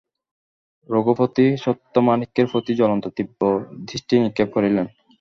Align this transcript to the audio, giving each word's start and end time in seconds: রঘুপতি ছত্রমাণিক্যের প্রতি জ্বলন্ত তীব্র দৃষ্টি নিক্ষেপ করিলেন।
রঘুপতি 0.89 1.45
ছত্রমাণিক্যের 1.63 2.47
প্রতি 2.51 2.71
জ্বলন্ত 2.75 3.05
তীব্র 3.15 3.41
দৃষ্টি 3.87 4.15
নিক্ষেপ 4.19 4.49
করিলেন। 4.53 4.85